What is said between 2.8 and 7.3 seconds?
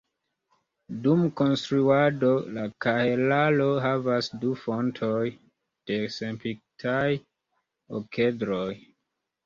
kahelaro havas du fontoj de senpintigitaj